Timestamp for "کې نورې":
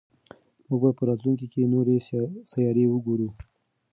1.53-1.95